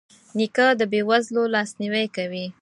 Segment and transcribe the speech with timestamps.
[0.37, 2.45] نیکه د بې وزلو لاسنیوی کوي.